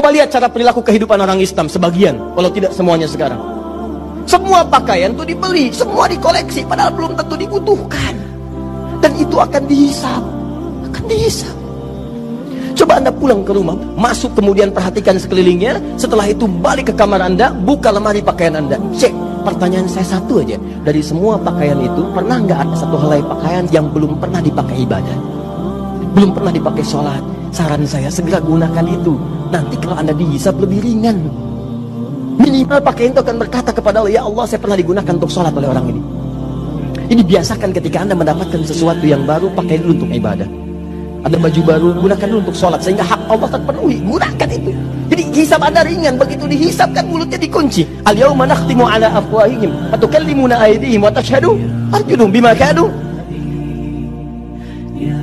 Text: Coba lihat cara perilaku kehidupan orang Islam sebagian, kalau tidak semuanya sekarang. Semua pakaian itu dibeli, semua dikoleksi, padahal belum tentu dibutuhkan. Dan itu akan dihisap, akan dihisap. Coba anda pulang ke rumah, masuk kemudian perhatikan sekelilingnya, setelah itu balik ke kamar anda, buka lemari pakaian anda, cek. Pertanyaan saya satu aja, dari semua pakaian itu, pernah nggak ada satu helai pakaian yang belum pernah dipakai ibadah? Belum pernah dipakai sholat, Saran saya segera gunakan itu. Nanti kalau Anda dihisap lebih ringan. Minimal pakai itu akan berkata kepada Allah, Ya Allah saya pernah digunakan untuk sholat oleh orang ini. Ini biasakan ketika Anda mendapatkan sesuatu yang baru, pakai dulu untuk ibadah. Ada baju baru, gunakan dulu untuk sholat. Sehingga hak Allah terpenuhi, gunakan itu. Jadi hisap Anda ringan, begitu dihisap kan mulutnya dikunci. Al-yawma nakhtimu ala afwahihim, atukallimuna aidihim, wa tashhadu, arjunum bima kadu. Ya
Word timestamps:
Coba 0.00 0.16
lihat 0.16 0.32
cara 0.32 0.48
perilaku 0.48 0.80
kehidupan 0.80 1.20
orang 1.20 1.44
Islam 1.44 1.68
sebagian, 1.68 2.16
kalau 2.32 2.48
tidak 2.48 2.72
semuanya 2.72 3.04
sekarang. 3.04 3.36
Semua 4.24 4.64
pakaian 4.64 5.12
itu 5.12 5.28
dibeli, 5.28 5.68
semua 5.76 6.08
dikoleksi, 6.08 6.64
padahal 6.64 6.96
belum 6.96 7.20
tentu 7.20 7.36
dibutuhkan. 7.36 8.16
Dan 9.04 9.12
itu 9.20 9.36
akan 9.36 9.60
dihisap, 9.68 10.24
akan 10.88 11.04
dihisap. 11.04 11.52
Coba 12.80 12.96
anda 12.96 13.12
pulang 13.12 13.44
ke 13.44 13.52
rumah, 13.52 13.76
masuk 13.76 14.32
kemudian 14.40 14.72
perhatikan 14.72 15.20
sekelilingnya, 15.20 16.00
setelah 16.00 16.32
itu 16.32 16.48
balik 16.48 16.88
ke 16.88 16.94
kamar 16.96 17.20
anda, 17.20 17.52
buka 17.52 17.92
lemari 17.92 18.24
pakaian 18.24 18.56
anda, 18.56 18.80
cek. 18.96 19.12
Pertanyaan 19.44 19.84
saya 19.84 20.16
satu 20.16 20.40
aja, 20.40 20.56
dari 20.80 21.04
semua 21.04 21.36
pakaian 21.36 21.76
itu, 21.76 22.08
pernah 22.16 22.40
nggak 22.40 22.56
ada 22.56 22.72
satu 22.72 22.96
helai 22.96 23.20
pakaian 23.20 23.68
yang 23.68 23.92
belum 23.92 24.16
pernah 24.16 24.40
dipakai 24.40 24.80
ibadah? 24.80 25.18
Belum 26.16 26.32
pernah 26.32 26.56
dipakai 26.56 26.88
sholat, 26.88 27.20
Saran 27.50 27.82
saya 27.82 28.06
segera 28.06 28.38
gunakan 28.38 28.86
itu. 28.86 29.18
Nanti 29.50 29.74
kalau 29.82 29.98
Anda 29.98 30.14
dihisap 30.14 30.54
lebih 30.62 30.82
ringan. 30.86 31.18
Minimal 32.40 32.80
pakai 32.80 33.12
itu 33.12 33.20
akan 33.20 33.36
berkata 33.36 33.70
kepada 33.74 34.00
Allah, 34.00 34.12
Ya 34.14 34.22
Allah 34.24 34.44
saya 34.48 34.62
pernah 34.62 34.78
digunakan 34.78 35.12
untuk 35.12 35.28
sholat 35.28 35.52
oleh 35.52 35.68
orang 35.68 35.86
ini. 35.92 36.00
Ini 37.10 37.22
biasakan 37.26 37.74
ketika 37.74 38.06
Anda 38.06 38.14
mendapatkan 38.14 38.62
sesuatu 38.62 39.02
yang 39.02 39.26
baru, 39.26 39.50
pakai 39.52 39.82
dulu 39.82 39.98
untuk 39.98 40.10
ibadah. 40.14 40.46
Ada 41.20 41.36
baju 41.36 41.60
baru, 41.66 41.88
gunakan 42.00 42.26
dulu 42.30 42.40
untuk 42.48 42.56
sholat. 42.56 42.80
Sehingga 42.80 43.04
hak 43.04 43.28
Allah 43.28 43.50
terpenuhi, 43.50 43.98
gunakan 44.00 44.48
itu. 44.48 44.70
Jadi 45.10 45.22
hisap 45.34 45.60
Anda 45.60 45.82
ringan, 45.82 46.14
begitu 46.16 46.46
dihisap 46.46 46.94
kan 46.94 47.04
mulutnya 47.10 47.36
dikunci. 47.36 47.82
Al-yawma 48.06 48.46
nakhtimu 48.46 48.86
ala 48.86 49.10
afwahihim, 49.18 49.74
atukallimuna 49.90 50.54
aidihim, 50.62 51.02
wa 51.02 51.10
tashhadu, 51.10 51.58
arjunum 51.90 52.30
bima 52.30 52.54
kadu. 52.54 52.88
Ya 54.96 55.18